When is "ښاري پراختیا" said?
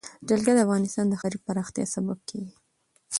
1.21-1.85